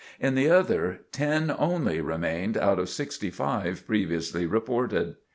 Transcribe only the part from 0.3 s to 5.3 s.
the other, ten only remained out of 65 previously reported.